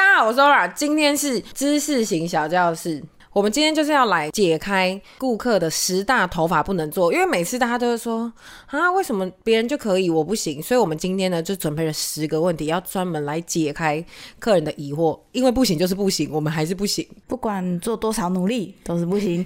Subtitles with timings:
[0.00, 3.02] 大家好，我是 Ora，今天是知识型小教室。
[3.34, 8.32] 我们今天就是要来解开顾客的十大头发不能做，因为每次大家都会说
[8.68, 10.62] 啊，为什么别人就可以，我不行？
[10.62, 14.02] 所以我们今天呢就准备了十个问题，要专门来解开
[14.38, 15.20] 客人的疑惑。
[15.32, 19.44] 因为不行就是不行，我们还是不行，不管做多少努力都是不行。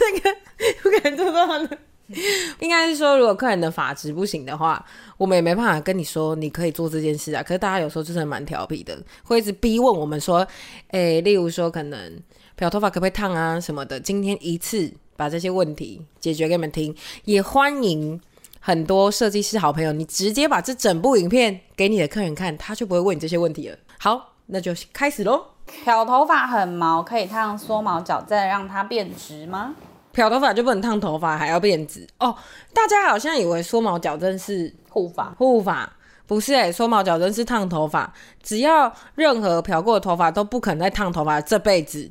[0.00, 0.36] 那个
[0.82, 1.68] 不敢做多少努
[2.60, 4.84] 应该是说，如果客人的发质不行的话，
[5.16, 7.42] 我们也没办法跟你说你可以做这件事啊。
[7.42, 10.46] 可是大家有时候就是蛮调皮的，会一直逼问我们说，
[10.92, 12.18] 诶，例如说可能
[12.56, 14.00] 漂头发可不可以烫啊什么的。
[14.00, 16.94] 今天一次把这些问题解决给你们听，
[17.24, 18.20] 也欢迎
[18.58, 23.76] 很多设计师好朋友，你直接把这整部影片给你的客人看，他就不会问你这些问题了。
[23.98, 25.44] 好，那就开始喽。
[25.84, 29.74] 漂头发很毛，可以烫缩毛矫正让它变直吗？
[30.18, 32.34] 漂头发就不能烫头发，还要变直哦。
[32.74, 35.88] 大家好像以为缩毛矫正是护发，护发
[36.26, 38.12] 不是哎、缩毛矫正是烫头发。
[38.42, 42.10] 只要任何漂过的头发都不可能再烫头发，这辈子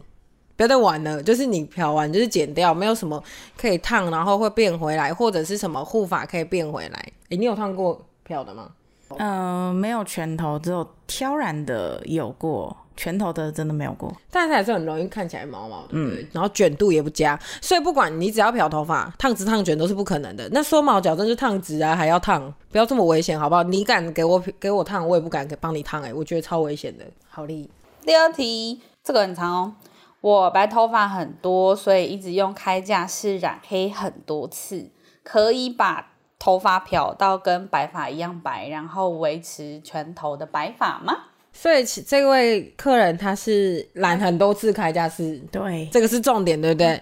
[0.56, 1.22] 不要再玩了。
[1.22, 3.22] 就是你漂完就是剪掉，没有什么
[3.58, 7.12] 可以烫，然后会变回来，或者是什么护发可以变回来。
[7.30, 8.70] 哎、你有烫过漂的吗？
[9.18, 14.14] 嗯、没有拳头，只有挑染的有过，拳头的真的没有过。
[14.30, 20.48] 但是还是很容易看起来毛毛的，嗯，然后卷度也不佳，所以不管你只要漂头发，烫直烫卷都是不可能的。
[20.52, 23.64] 那缩毛矫正就烫直啊，还要烫，不要这么危险好不好？
[23.64, 27.06] 你敢给我给我烫，我也不敢给帮你烫，哎，我觉得超危险的。
[27.30, 27.70] 好厉，
[28.04, 29.74] 第二题，这个很长哦。
[30.20, 34.90] 我白头发很多，所以一直用开架式染黑很多次，
[35.24, 41.16] 可以把头发漂到跟白发一样白，然后维持全头的白发吗？
[41.54, 47.02] 所以其这位客人他是染很多次开架式，对，这个是重点，对不对？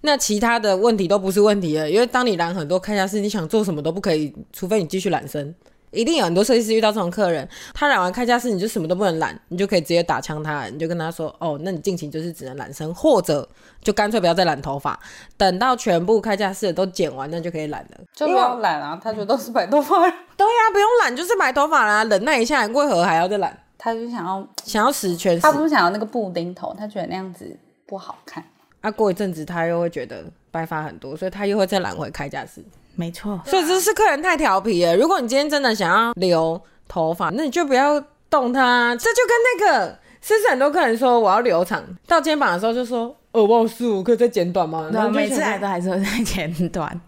[0.00, 5.54] 那其他的问题都不是问题了，因为当你染很多开架式，你想做什么都不可以，除非你继续染深。
[5.90, 13.48] 一定有很多设计师遇到这种客人，他染完开架式，你就什么都不能染，你就可以直接打枪他，你就跟他说，哦，那你近期就是只能染深，或者
[13.82, 14.98] 就干脆不要再染头发，
[15.36, 18.00] 等到全部开架式的都剪完，那就可以染了。
[18.14, 23.58] 就不要染啊，他觉得都是白头发，对呀、不用染就是白头发啦，忍耐一下，为何还要再染？
[23.76, 28.44] 他就想要，想要死全十他不是想要那个布丁头，他觉得那样子不好看。
[28.82, 32.62] 啊，过一阵子他又会觉得白发很多，所以他又会再染回开架式。
[32.96, 33.40] 没错。
[33.46, 34.96] 所以这是客人太调皮了。
[34.96, 38.94] 如果你今天真的想要留头发，那你就不要动它。
[38.96, 44.90] 这就跟那个，是不是很多客人说我要留长，到肩膀的时候就说，呃，不好意思，我可以再剪短吗？
[44.92, 46.88] 然后每次来都还是会在剪短。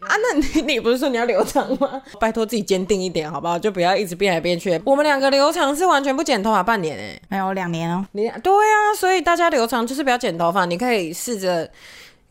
[0.00, 2.02] 啊，那你你不是说你要留长吗？
[2.18, 3.58] 拜托自己坚定一点好不好？
[3.58, 4.80] 就不要一直变来变去。
[4.84, 11.70] 我们两个留长是完全不剪头发半年哎、没有两年哦、你对啊，所以大家留长就是不要剪头发，你可以试着。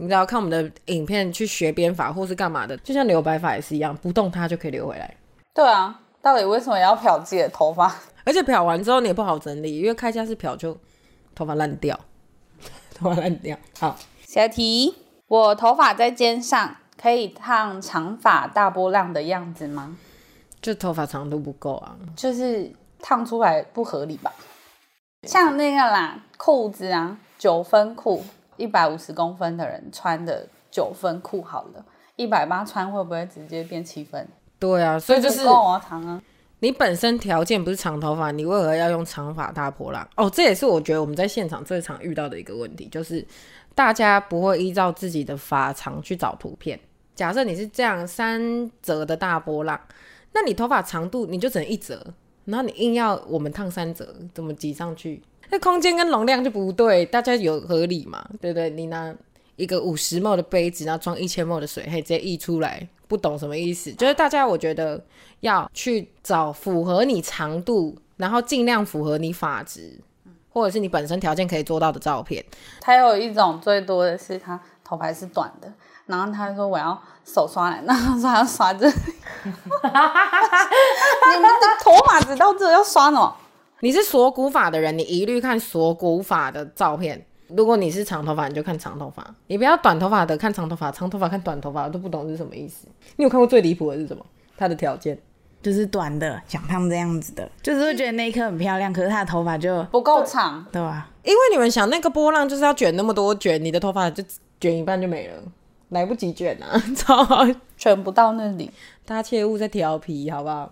[0.02, 5.14] 你知道看我们的影片去学编法或是干嘛的，就像留白发也是一样，不动它就可以留回来。
[5.54, 7.94] 对啊，到底为什么要漂自己的头发？
[8.24, 10.78] 而且漂完之后你也不好整理，因为开架式漂就
[11.36, 12.00] 头发烂掉，
[12.96, 13.58] 头发烂掉。
[13.78, 14.96] 好，下一题，
[15.28, 19.98] 我头发在肩上，可以烫长发大波浪的样子吗？
[20.62, 21.98] 就头发长度不够啊。
[22.16, 22.72] 就是
[23.02, 24.32] 烫出来不合理吧？
[25.24, 28.24] 像那个啦，裤子啊，九分裤，
[28.60, 31.84] 一百五十公分的人穿的九分裤好了，
[32.18, 34.28] 一百八穿会不会直接变七分？
[34.60, 36.22] 对啊，所以就是不够啊，长啊。
[36.60, 40.06] 你本身条件不是长头发，你为何要用长发大波浪？
[40.18, 43.26] 哦，这也是我觉得我们在现场最常遇到的一个问题，就是
[43.74, 46.78] 大家不会依照自己的发长去找图片。
[47.16, 49.80] 假设你是这样三折的大波浪，
[50.34, 52.06] 那你头发长度你就只能一折，
[52.50, 55.22] 然后你硬要我们烫三折，怎么挤上去？
[55.52, 58.24] 那空间跟容量就不对，大家有合理嘛？
[58.40, 58.70] 对不对？
[58.70, 59.16] 你拿
[59.56, 63.92] 一个五十 ml 的杯子，然后装一千 ml 的水，嘿直接溢出来，不懂什么意思？
[63.94, 65.04] 就是大家我觉得
[65.40, 70.00] 要去找符合你长度，然后尽量符合你发质，
[70.50, 72.44] 或者是你本身条件可以做到的照片。
[72.84, 75.74] 还有一种最多的是他头发是短的，
[76.10, 78.94] 然后他说我要手刷来，那 他说还要刷这里，
[79.46, 79.50] 你
[81.40, 83.36] 们的头发只到这要刷什么？
[83.82, 87.26] 你是锁骨发的人，你一律看锁骨发的照片。
[87.56, 92.88] 如果你是长头发，你就看长头发，你不要短头发的看长头发，长头发看短头发，我都不懂是什么意思。
[93.16, 94.26] 你有看过最离谱的是什么？
[94.58, 95.18] 他的条件
[95.64, 101.10] 就是短的，像他们这样子的，就是会觉得那一颗很漂亮，可是他的头发就不够长，对吧？
[101.24, 104.24] 因为你们想那个波浪就是要卷那么多卷，你的头发就
[104.60, 105.42] 卷一半就没了，
[105.90, 106.82] 来不及卷啊！
[106.96, 107.46] 超好，
[107.78, 108.72] 卷不到那里。
[109.06, 110.72] 大家切勿再调皮，好不好？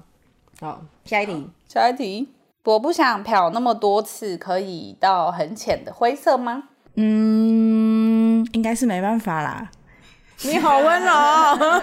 [0.59, 1.47] 好，下一题。
[1.67, 2.29] 下一题，
[2.63, 6.63] 我不想漂那么多次，可以到很浅的灰色吗？
[6.95, 9.69] 嗯，应该是没办法啦。
[10.43, 11.81] 你好温柔哦，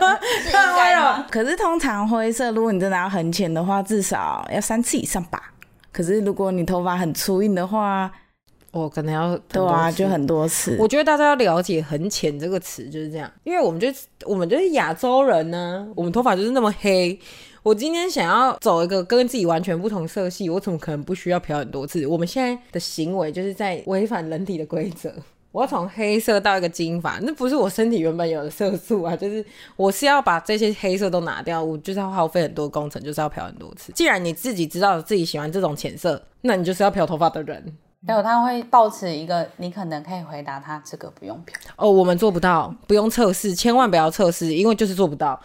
[0.53, 1.25] 太温柔。
[1.31, 5.53] 可是通常灰色，如果你真的要很浅的话，至少要三次以上吧。
[5.93, 8.11] 可是如果你头发很粗硬的话，
[8.75, 10.77] 我可能要对啊，就很多次。
[10.79, 13.89] 我觉得大家要了解“很浅”这个词就是这样，因为我们就
[14.27, 17.19] 我们就是亚洲人呢、我们头发就是那么黑。
[17.63, 22.07] 我今天想要走一个跟自己完全不同色系，我怎么可能不需要漂很多次？
[22.07, 25.11] 我们现在的行为就是在违反人体的规则。
[25.51, 29.43] 我要从黑色到一个金发，那不是我身体原本有的色素啊，就是
[29.77, 33.93] 我是要把这些黑色都拿掉，我就是要耗费很多工程，就是要漂很多次。
[33.93, 37.73] 既然你自己知道自己喜欢这种浅色，那你就是要漂头发的人。
[38.07, 41.57] 还有他会抱持一个，你可能可以回答他这个不用漂。
[41.77, 45.41] 哦，我们做不到，不用测试，千万不要测试，因为就是做不到，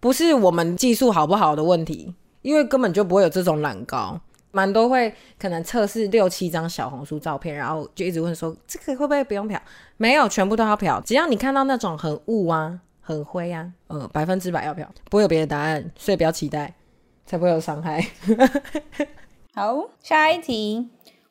[0.00, 4.18] 不是我们技术好不好的问题，因为根本就不会有这种懒高。
[4.50, 9.60] 蛮多会可能测试六七张小红书照片，然后就一直问说这个会不会不用漂？
[9.98, 10.98] 没有，全部都要漂。
[11.02, 16.74] 只要你看到那种很雾啊、很灰啊，呃，百分之百要漂，不会有别的答案，所以不要期待，
[17.26, 18.02] 才不会有伤害。
[19.54, 20.88] 好，下一题，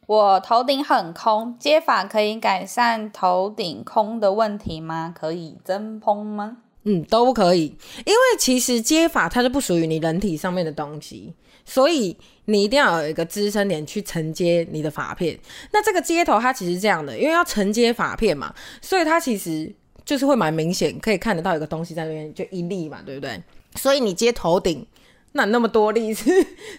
[0.08, 5.14] 我头顶很空，接发可以改善头顶空的问题吗？
[5.16, 6.58] 可以增蓬吗？
[6.84, 7.66] 嗯，都不可以，
[8.06, 11.34] 因为其实接发它是不属于你人体上面的东西，
[11.66, 12.16] 所以
[12.46, 15.38] 你一定要有一个支撑点去承接你的发片。
[15.74, 19.70] 那这个接头它其实这样的，因为要承接发片嘛，所以它其实
[20.06, 23.44] 就是会蛮明显，可以看得到一个东西在那边，就一粒嘛，对不对？
[23.76, 24.88] 所以你接头顶，
[25.34, 26.30] 那那么多例是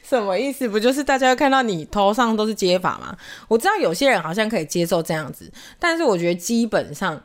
[0.03, 0.69] 什么意思？
[0.69, 3.17] 不就是大家会看到你头上都是接法吗？
[3.49, 7.23] 我知道有些人好像可以接受这样子，但是我觉得基本上。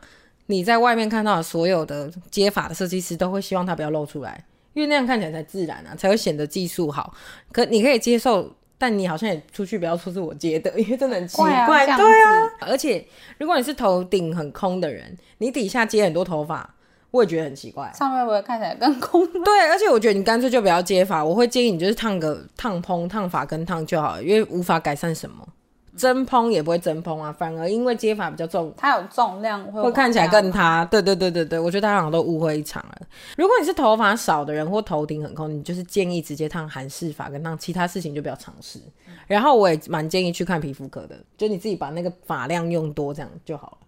[0.47, 4.43] 你在外面看到的所有的接法的设计师都会希望他不要露出来，
[4.73, 7.15] 因为那样看起来才自然啊，才会显得技术好。
[7.53, 13.03] 可你可以接受，但你好像也出去不要说是我接的，因为真的很奇怪对啊子，而且
[13.37, 16.75] 如果你是头顶很空的人，你底下接很多头发，
[17.13, 17.91] 我也觉得很奇怪。
[17.93, 19.23] 上面会不会看起来更空？
[19.43, 25.47] 对，而且我觉得你干脆就不要接发，我会建议你就是烫个烫蓬、烫发跟烫就好了，因为无法改善什么。
[25.95, 30.83] 真蓬也不会真蓬啊，反而因为接发比较重，它有重量会会看起来更塌。
[30.85, 33.01] 对对对对对，我觉得大家好像都误会一场了。
[33.37, 38.79] 如果你是头发少的人或头顶很空，你就是建议直接烫韩式发跟烫其他事情就不要尝试。
[39.27, 43.87] 然后我也蛮建议去看皮肤科的，就你自己把那个发量用多这样就好了。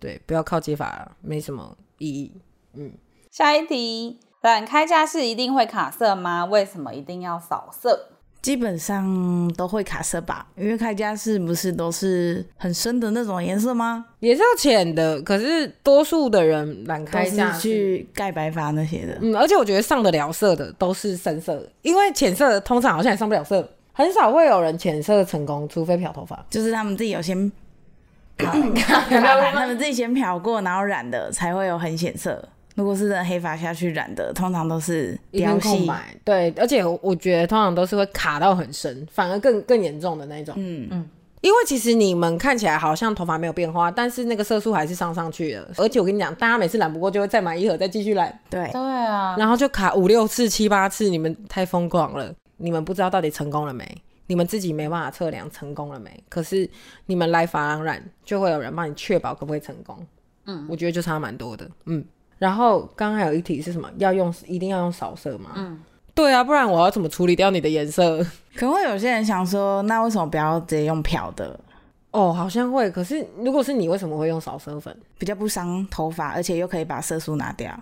[0.00, 2.32] 对，不要靠接发，没什么意义。
[3.30, 6.44] 下一题，染开架是一定会卡色吗？
[6.44, 8.08] 为什么一定要扫色？
[8.42, 14.04] 基本上都会卡色吧，因为开架式不是都是很深的那种颜色吗？
[14.18, 19.16] 也是要浅的，可是多数的人染都开架是去盖白发那些的。
[19.20, 26.44] 嗯，而且我觉得上得了色的都是深色的，因为浅色的通常好像也上不了色，很少会有人浅色成功，除非漂头发。
[26.50, 27.48] 就是他们自己有先
[28.36, 28.50] 漂，
[29.52, 32.48] 他们自己先漂过，然后染的才会有很显色。
[32.74, 35.78] 如果是真的黑发下去染的，通常都是一片雕细。
[35.78, 40.54] 空白，对，而且我我觉得通常都是会卡到很深，反而更更严重的那种。
[40.56, 41.08] 嗯嗯，
[41.40, 45.68] 因为其实你们看起来好像头发没有变化，但是那个色素还是上上去了。
[45.76, 52.34] 而且我跟你讲，大家每次染不过就会再买一盒，再继续染，对，对啊，然后就卡五六次、七八次，你们太疯狂了。
[52.56, 53.84] 你们不知道到底成功了没？
[54.28, 56.22] 你们自己没办法测量成功了没？
[56.28, 56.68] 可是
[57.06, 59.98] 你们来发廊染，就会有人帮你确保可不可以成功。
[60.46, 61.68] 嗯，我觉得就差蛮多的。
[61.86, 62.04] 嗯，
[62.42, 63.88] 然后刚刚还有一题是什么？
[63.98, 65.50] 要用一定要用扫色吗？
[65.54, 65.80] 嗯，
[66.12, 68.18] 对啊，不然我要怎么处理掉你的颜色？
[68.56, 71.56] 可能会有些人想说，那为什么不要直接用漂的？
[72.10, 72.90] 哦，好像会。
[72.90, 74.92] 可是如果是你，为什么会用扫色粉？
[75.18, 77.72] 比较不伤头发，而且又可以把色素拿掉。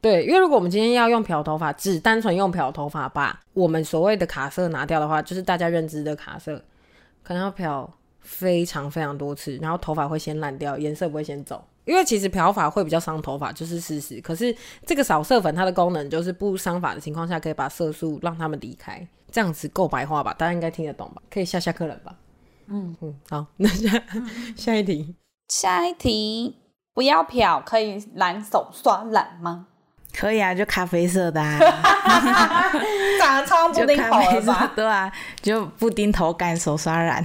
[0.00, 6.56] 对，因为如果我们今天要用漂头发，只单纯用漂头发把我们所谓的卡色拿掉的话，就是大家认知的卡色，
[7.22, 11.62] 可能要漂非常非常多次，然后头发会先烂掉，颜色不会先走。
[11.84, 14.20] 因为其实漂发会比较伤头发，就是事实。
[14.20, 14.54] 可是
[14.86, 20.34] 这个扫色粉它的功能就是不伤发的情况下，可以把色素让它们离开，这样子够白话吧？
[20.34, 21.22] 大家应该听得懂吧？
[21.30, 22.14] 可以下下课了吧？
[22.68, 24.02] 嗯嗯，好， 那下
[24.56, 25.14] 下一题。
[25.48, 26.56] 下一题，
[26.94, 29.66] 不要漂可以染手刷染吗？
[30.12, 31.58] 可以啊，就咖啡色的啊，
[33.20, 37.24] 长得超布丁 就咖啡色头吧？，对啊，就布丁头干手刷染，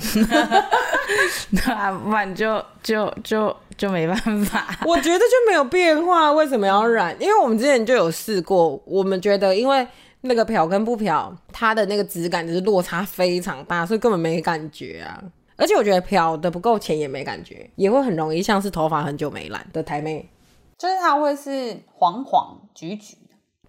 [1.52, 4.68] 对啊，不然就就就就没办法。
[4.86, 7.16] 我觉得就没有变化，为什么要染？
[7.20, 9.88] 因为我们之前就有试过，我们觉得因为
[10.22, 15.24] 那个漂跟不漂，它的那个质感就是落差非常大，所以根本没感觉啊。
[15.58, 20.30] 而且我觉得漂的不够浅也没感觉，也会很容易像是头发很久没染的台妹，
[20.78, 23.25] 就是它会是黄黄橘橘的，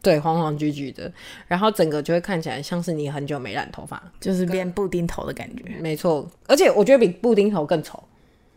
[0.07, 1.13] 对，黄黄橘橘的，
[1.49, 5.65] 然后整个就会看起来像是你很久没染头发，就是变布丁头的感觉。
[5.81, 6.25] 没错。
[6.47, 8.01] 而且我觉得比布丁头更丑，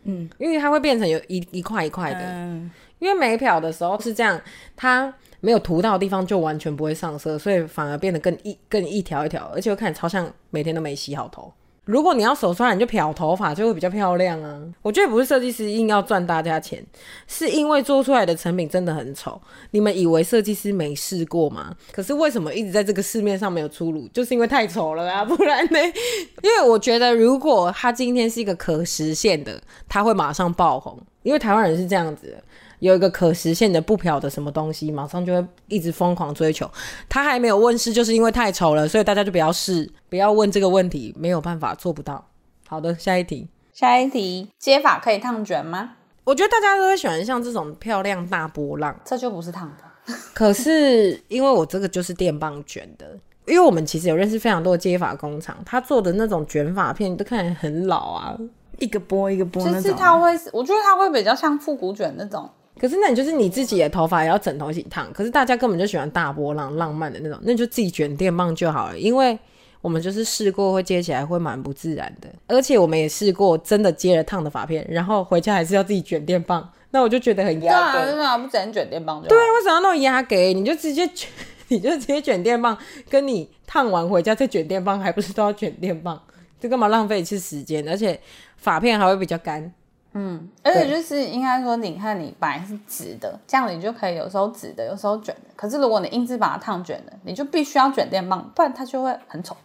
[0.04, 4.40] 嗯，因为它会变成有一一块一块的，嗯，因为没漂的时候是这样，
[4.76, 11.52] 它没有涂到的地方就完全不会上色，所以反而变得更一更一条一条，而且会看起来超像每天都没洗好头。
[11.84, 14.60] 如果你要手刷，你就漂头发就会比较漂亮啊。
[14.82, 16.84] 我觉得不是设计师硬要赚大家钱，
[17.26, 19.40] 是因为做出来的成品真的很丑。
[19.72, 21.74] 你们以为设计师没试过吗？
[21.90, 24.06] 可是为什么一直在这个市面上没有出炉？
[24.08, 25.78] 就是因为太丑了啊，不然呢？
[26.42, 30.98] 因为我觉得如果它今天是一个可实现的，它会马上爆红。
[31.22, 32.42] 因为台湾人是这样子的。
[32.80, 36.68] 有一个可实现的不漂的什么东西，马上就会一直疯狂追求。
[37.08, 42.26] 它还没有问世，就是因为太丑了，所以大家就不要试，不要问这个问题，没有办法做不到。
[42.66, 43.48] 好的，下一题。
[43.72, 45.92] 下一题，接发可以烫卷吗？
[46.24, 50.14] 我觉得大家都会喜欢像这种漂亮大波浪，这就不是烫的。
[50.34, 53.06] 可是因为我这个就是电棒卷的，
[53.46, 58.36] 因为我们其实有认识非常多的接发工厂，他做的那种卷发片都看起来很老啊，
[58.78, 59.82] 一个波一个波那种。
[59.82, 62.48] 就是它会，我觉得它会比较像复古卷那种。
[62.80, 68.98] 可是那你就是你自己的头发也要整头一起烫，可是大家根本就喜欢大波浪、浪漫的那种，那你就自己卷电棒就好了。
[68.98, 69.38] 因为
[69.82, 77.92] 我们就是试过会接起来会蛮不自然的，而且我们也试过真的接了烫的发片，然后回家还是要自己卷电棒， 那我就觉得很压。
[77.92, 79.22] 对啊，为什么不直接卷电棒？
[79.28, 80.54] 对，为什么要那么压给？
[80.54, 81.28] 你就直接卷，
[81.68, 82.76] 你就直接卷电棒，
[83.08, 86.18] 跟你烫完回家再卷电棒，还不是都要卷电棒？
[86.58, 87.86] 这干嘛浪费一次时间？
[87.88, 88.18] 而且
[88.56, 89.72] 发片还会比较干。
[90.12, 95.50] 嗯，而且就是应该说，你看你本来是直的，这样你就可以有时候直的，有时候卷的。
[95.54, 99.56] 可是如果你硬是把它烫卷的，你就必须要卷电棒，不然它就会很丑。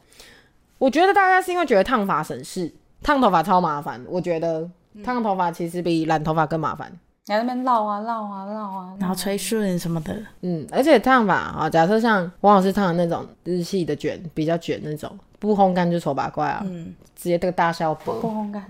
[0.78, 2.72] 我觉得大家是因为觉得烫发省事，
[3.02, 4.00] 烫头发超麻烦。
[4.08, 4.70] 我觉得
[5.04, 6.98] 烫头发其实比染头发更麻烦，你
[7.34, 10.16] 在那边绕啊绕啊绕啊，然后吹顺什么的。
[10.42, 15.10] 嗯，而且烫发啊，假设像王老师烫的那种日系的卷，比较卷那种，
[15.40, 16.62] 不烘干就丑八怪啊。
[16.68, 18.64] 嗯，直接这个大笑不烘干。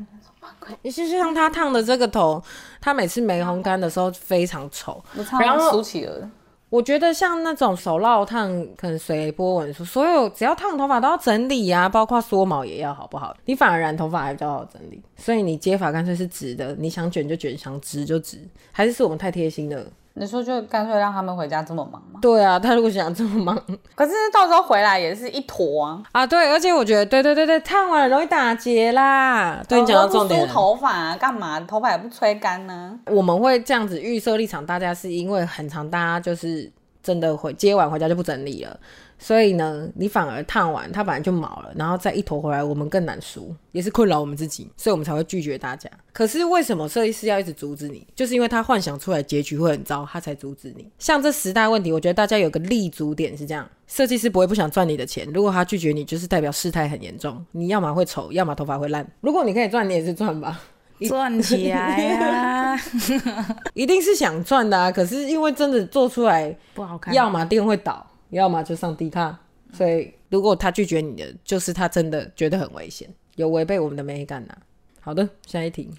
[0.81, 2.41] 也是像他烫的这个头，
[2.79, 5.03] 他每次没烘干的时候非常丑，
[5.39, 6.29] 然后梳起了。
[6.69, 13.33] 我觉得像那种手烙烫，可能随波纹说，所有只要烫头发都要整理呀，包括缩毛也要，好不好？
[13.45, 18.39] 你反而染头发还比较好整理，所以你接发干脆是直的，你想卷就卷，想直就直，
[18.71, 19.85] 还是是我们太贴心了。
[20.17, 22.19] 你说就干脆让他们回家这么忙吗？
[22.21, 23.55] 对啊，他如果想这么忙，
[23.93, 26.01] 可是到时候回来也是一坨啊。
[26.13, 29.61] 啊，对，而且我觉得，对对对对，烫完容易打结啦。
[29.67, 30.39] 对，讲到重点。
[30.39, 31.59] 梳头发干嘛？
[31.59, 32.97] 头发也不吹干呢。
[33.07, 36.71] 我们会这样子预设立场，大家是因为很长，大家就是
[37.03, 38.79] 真的回接完回家就不整理了。
[39.17, 45.89] 所以呢，你反而烫完，它本来就毛了，然后再一坨回来，我们更难梳，也是困扰我们自己，所以我们才会拒绝大家。
[46.11, 48.05] 可是为什么设计师要一直阻止你？
[48.13, 50.87] 就是因为他幻想出来结局会很糟，他才阻止你。
[50.99, 59.05] 像这十大问题，我觉得大家有个立足点是这样：设计师不会不想赚你的钱，如果他拒绝你，就是代表事态很严重，你要么会丑，要么头发会烂。
[59.21, 60.59] 如果你可以赚，你也是赚吧，
[61.07, 62.79] 赚起来呀，
[63.73, 64.91] 一定是想赚的啊。
[64.91, 68.05] 可是因为真的做出来 不好看，要么店会倒。
[68.35, 69.37] 要么就上低卡，
[69.73, 74.55] 所以如果他拒绝你的，就是他真的觉得很危险，有违背我们的美感呐。
[74.99, 75.89] 好的，下一题。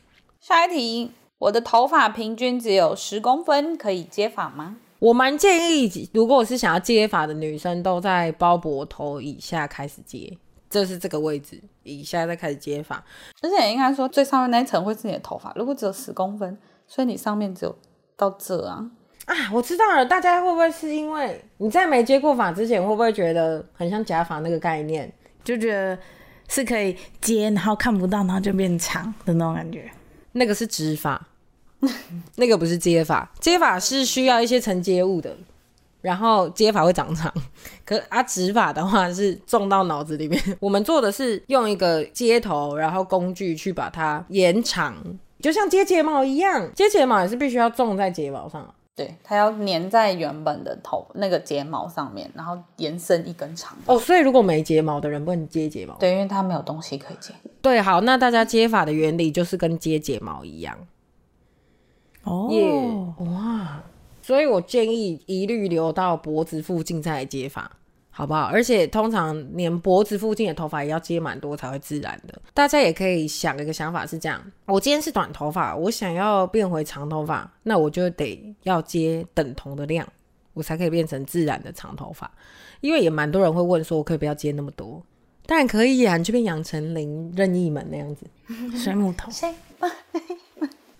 [0.41, 4.77] 下一题，我的头发平均只有十公分，可以接发吗？
[4.99, 10.37] 我蛮建议，如果我是想要接发的女生，都在包脖头以下开始接，
[10.71, 12.97] 就是这个位置以下再开始接发。
[13.43, 15.53] 而且应该说，最上面那一层会是你的头发。
[15.57, 17.77] 如果只有十公分，所以你上面只有
[18.17, 18.91] 到这啊。
[19.27, 25.13] 啊，我知道了，大家会不会是因为你在没接过法之前，会不会觉得很像假发那个概念，
[25.45, 25.99] 就觉得
[26.49, 29.91] 是可以接，然后看不到，然后就变长的那种感觉？
[30.33, 31.21] 那个是直发，
[32.37, 35.37] 那个不是接发，接发是需要一些承接物的，
[36.03, 37.33] 然后接发会长长。
[37.85, 40.41] 可啊，直发的话是种到脑子里面。
[40.61, 44.95] 我们做的是用一个接头，然后工具去把它延长，
[45.41, 48.73] 就像接睫毛一样，接睫毛也是必须要种在睫毛上。
[48.97, 53.99] 对，它要粘在原本的头那个睫毛上面，然后延伸一根长哦。
[53.99, 57.35] 所以如果没睫毛的人不能接睫毛，对，因为它没有东西可以接。
[57.61, 60.79] 对，好，那大家接法的原理就是跟接睫毛一样。
[62.25, 63.83] 哦，哇，
[64.23, 67.71] 所以我建议一律留到脖子附近再来接发。
[68.17, 68.45] 好不好？
[68.45, 72.41] 而且通常连脖子附近的头发也要接蛮多才会自然的。
[72.55, 80.09] 大家也可以想一个想法是这样：我今天是短头发，我想要变回长头发，那我就得要接等同的量，
[80.55, 82.31] 我才可以变成自然的长头发。
[82.81, 85.03] 因为也蛮多人会问说，我可以不要接那么多？
[85.45, 88.27] 当然可以啊，你就变杨丞琳任意门那样子，
[88.83, 89.31] 水母头。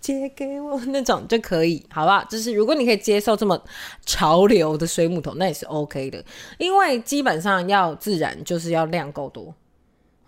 [0.07, 2.23] 借给我那种就可以，好不好？
[2.27, 3.61] 就是如果你可以接受这么
[4.05, 6.25] 潮流的水母头，那也是 OK 的。
[6.59, 9.53] 因为基本上要自然，就是要量够多，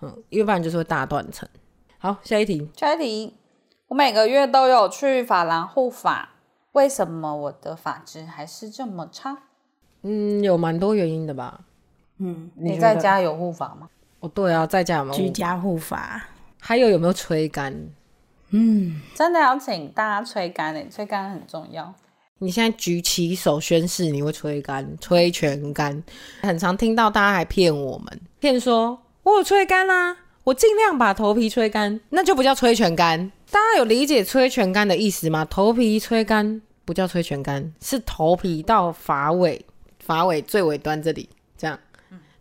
[0.01, 1.49] 嗯，要不然就是会大断层。
[1.99, 3.37] 好，下一题，下一题。
[3.87, 6.31] 我每个月都有去法廊护发，
[6.73, 9.45] 为什么我的发质还是这么差？
[10.03, 11.61] 嗯，有蛮多原因的吧。
[12.19, 13.89] 嗯，你在家有护发吗？
[14.19, 16.21] 哦，对啊，在家有没有居家护发。
[16.59, 17.73] 还有有没有吹干？
[18.51, 21.95] 嗯，真的要请大家吹干诶，吹干很重要。
[22.39, 26.03] 你现在举起手宣誓，你会吹干，吹全干。
[26.41, 33.31] 很常听到大家还骗我们，骗说我有吹干啦、我尽量把头皮吹干，那就不叫吹全干。
[33.51, 35.45] 大家有理解吹全干的意思吗？
[35.45, 39.67] 头皮吹干不叫吹全干，是头皮到发尾，
[39.99, 41.79] 发尾最尾端这里这样，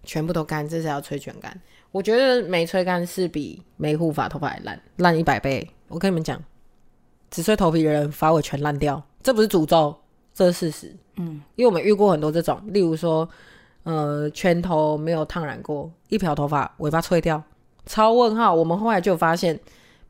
[0.04, 1.60] 全部都干，这是要吹全干。
[1.92, 5.68] 我觉得没吹干是比没护发头发还烂，烂一百倍。
[5.90, 6.42] 我跟你们讲，
[7.32, 9.96] 只吹头皮的人发尾全烂掉，这不是诅咒，
[10.34, 10.96] 这是事实。
[11.16, 13.28] 嗯，因为我们遇过很多这种，例如说，
[13.84, 17.42] 呃，拳头没有烫染过，一漂头发尾巴吹掉，
[17.86, 18.54] 超问号。
[18.54, 19.60] 我们后来就发现，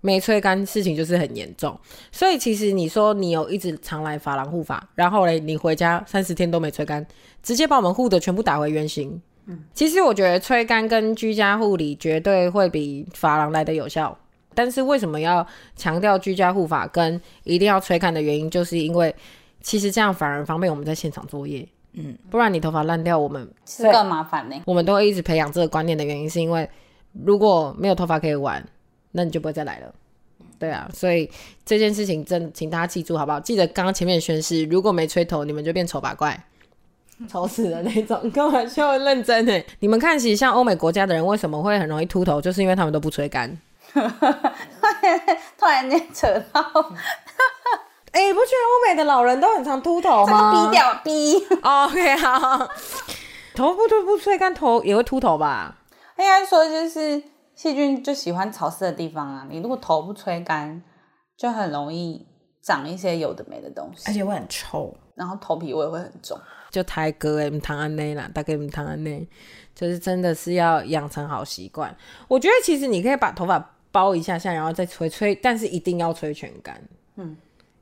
[0.01, 1.79] 没吹干事情就是很严重。
[2.11, 7.05] 所以其实你说你有一直常来发廊护发，然后嘞，你回家三十天都没吹干，
[7.41, 9.21] 直接把我们护的全部打回原形。
[9.45, 14.17] 嗯，其实我觉得吹干跟居家护理绝对会比发廊来的有效。
[14.57, 15.45] 但是为什么要
[15.75, 19.13] 强调居家护发跟一定要吹干的原因，就是因为
[19.61, 21.63] 其实这样反而方便我们在现场作业。
[21.93, 24.55] 嗯，不然你头发烂掉，我们是更麻烦呢。
[24.65, 26.67] 我们都会一直培养这个观念的原因，是因为
[27.23, 28.67] 如果没有头发可以玩，
[29.11, 29.93] 那你就不会再来了。
[30.57, 31.29] 对啊，所以
[31.63, 33.39] 这件事情真请大家记住好不好？
[33.39, 36.43] 记得刚刚前面宣誓，如果没吹头，你们就变丑八怪。
[37.29, 39.63] 丑死的那种， 开玩笑，认真哎！
[39.81, 43.55] 你们看，其实像欧美国家的人为什么会很容易秃头，就是因为他们都不吹干。
[45.57, 46.61] 突然间扯到，
[48.11, 50.51] 哎、不觉得欧美的老人都很常秃头吗？
[50.51, 51.35] 逼掉逼。
[51.61, 52.67] OK，好。
[53.55, 55.75] 头不秃不吹干，头也会秃头吧？
[56.17, 57.21] 应该说就是
[57.55, 60.81] 细菌就喜欢潮湿的地方啊，你如果头不吹干，
[61.35, 62.27] 就很容易
[62.61, 64.95] 长一些有的没的东西，而且会很臭。
[65.15, 66.39] 然后头皮味会很重。
[66.69, 69.27] 就台哥哎，唔谈安内啦，大概唔谈安内，
[69.73, 71.95] 就是真的是要养成好习惯。
[72.27, 76.79] 我觉得其实你可以把头发包一下下，然后再吹吹，但是一定要吹全干。
[77.15, 77.35] 嗯，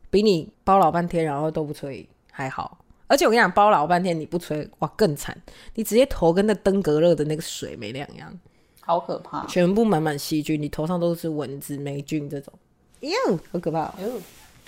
[0.10, 2.77] 比你包老半天然后都不吹还好。
[3.07, 5.37] 而且我跟你讲，包老半天你不吹，哇更惨，
[5.74, 8.31] 你直接头跟那登革热的那个水没两样，
[8.79, 9.46] 好可怕！
[9.48, 12.53] 全部满满细菌，你头上都是蚊子、霉菌这种，
[13.01, 13.11] 哟，
[13.51, 13.94] 好可怕、哦。
[14.01, 14.09] 哟，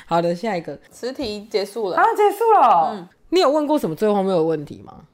[0.06, 2.92] 好的，下一个词题结束了啊，结束了。
[2.94, 5.06] 嗯，你有问过什么最荒谬的问题吗？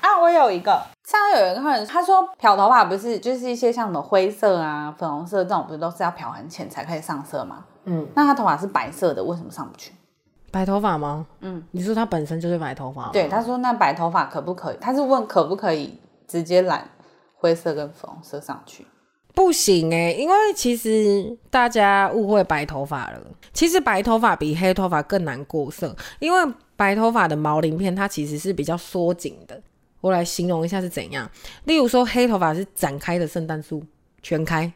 [0.00, 0.20] 啊！
[0.20, 0.72] 我有一个，
[1.04, 7.64] 上次有一个客人他说漂头发不是就是一些像什么灰色啊、粉红色这种，不是都是要漂很浅才可以上色吗？
[7.84, 9.92] 嗯，那他头发是白色的，为什么上不去？
[10.50, 11.26] 白头发吗？
[11.40, 13.10] 嗯，你说他本身就是白头发吗？
[13.12, 14.76] 对，他说那白头发可不可以？
[14.80, 16.88] 他是问可不可以直接染
[17.34, 18.86] 灰色跟粉红色上去？
[19.34, 23.20] 不行哎、因为其实大家误会白头发了。
[23.52, 29.60] 其实白头发比黑头发更难过色，因为白头发的毛鳞片它其实是比较缩紧的。
[30.00, 31.30] 我来形容一下是怎样。
[31.64, 33.84] 例如说，黑头发是展开的圣诞树，
[34.22, 34.70] 全开；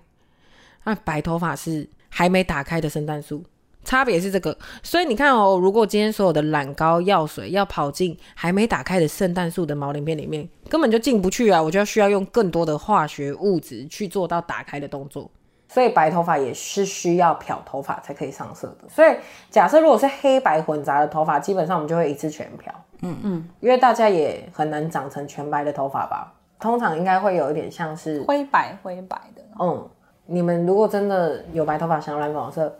[0.84, 3.42] 那白头发是还没打开的圣诞树。
[3.84, 11.60] 差别是这个，所以你看哦，如果今天所有的染膏、药水要跑进还没打开的圣诞树的毛鳞片里面，根本就进不去啊！
[11.60, 15.28] 我就要需要用更多的化学物质去做到打开的动作。
[15.72, 18.88] 所以白头发也是需要漂头发才可以上色的。
[18.90, 19.16] 所以
[19.48, 22.72] 假设如果是黑白混杂的头发，基本上我们就会一次全漂。
[23.00, 26.32] 嗯嗯，因为大家也很难长成全白的头发吧？
[26.60, 29.88] 通常应该会有一点像是灰白灰白的，嗯，
[30.26, 32.76] 你们如果真的有白头发想要染粉红色，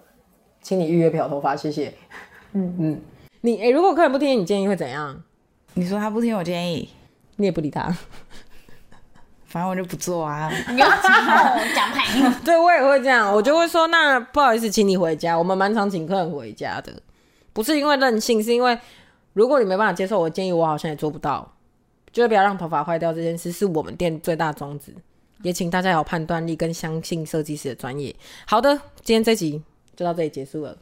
[0.61, 1.93] 请你预约漂头发，谢谢。
[2.53, 3.01] 嗯嗯，
[3.41, 5.21] 你诶、如果客人不听你建议会怎样？
[5.75, 6.91] 你说他不听我建议，
[7.37, 7.93] 你也不理他。
[9.53, 10.51] 反正我就不做啊。
[10.73, 12.33] 你要讲牌。
[12.43, 15.39] 对我也会这样，我就会说，那不好意思，请你回家。
[15.39, 16.91] 我们蛮常请客人回家的，
[17.53, 18.79] 不是因为任性，是因为
[19.35, 21.53] 如果你没办法接受我的建议，我好像也做不到。
[22.11, 24.95] 就是不要让头发坏掉这件事，是我们店最大宗旨。
[25.43, 28.15] 也请大家有判断力跟相信设计师的专业。
[28.47, 29.63] 好的，今天这集
[29.97, 30.77] 就到这里结束了，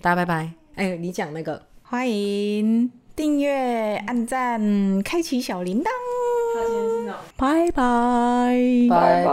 [0.00, 0.50] 大家拜拜。
[0.74, 6.95] 哎、你讲那个，欢迎订阅、按赞、开启小铃铛。
[7.36, 8.56] 拜拜，
[8.88, 9.30] 拜拜。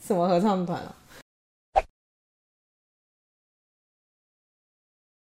[0.00, 0.92] 什么合唱团啊？